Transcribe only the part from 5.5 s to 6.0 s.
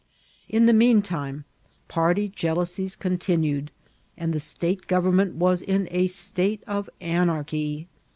in